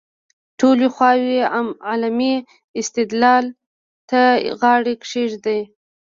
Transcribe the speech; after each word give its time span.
ټولې 0.59 0.87
خواوې 0.95 1.39
علمي 1.87 2.35
استدلال 2.79 3.45
ته 4.09 4.21
غاړه 4.59 4.93
کېږدي. 5.07 5.59